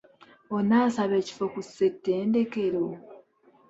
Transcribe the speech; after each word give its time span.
Onaasaba 0.55 1.13
ekifo 1.21 1.45
ku 1.53 1.59
ssetendekelo? 1.65 2.85